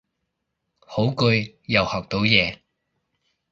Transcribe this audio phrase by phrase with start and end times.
[0.79, 2.57] 好句，又學到嘢